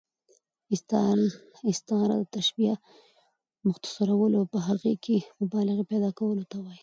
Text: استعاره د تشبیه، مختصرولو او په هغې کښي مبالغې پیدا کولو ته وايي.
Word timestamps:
استعاره 1.71 2.15
د 2.19 2.23
تشبیه، 2.37 2.75
مختصرولو 3.67 4.35
او 4.41 4.45
په 4.53 4.59
هغې 4.67 4.93
کښي 5.03 5.17
مبالغې 5.41 5.83
پیدا 5.91 6.09
کولو 6.19 6.43
ته 6.51 6.57
وايي. 6.63 6.79